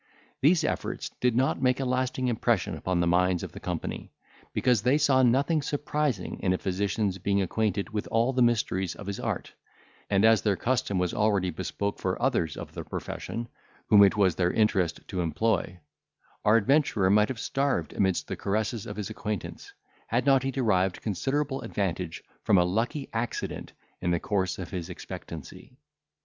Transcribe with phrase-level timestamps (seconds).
[0.41, 4.11] These efforts did not make a lasting impression upon the minds of the company;
[4.51, 9.05] because they saw nothing surprising in a physician's being acquainted with all the mysteries of
[9.05, 9.53] his art;
[10.09, 13.47] and, as their custom was already bespoke for others of the profession,
[13.89, 15.79] whom it was their interest to employ,
[16.43, 19.71] our adventurer might have starved amidst the caresses of his acquaintance,
[20.07, 24.89] had not he derived considerable advantage from a lucky accident in the course of his
[24.89, 25.77] expectancy.